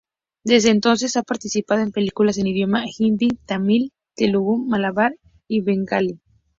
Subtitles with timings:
[0.43, 5.15] Desde entonces ha participado en películas en idioma hindi, tamil, telugu, malabar
[5.47, 6.19] y bengalí.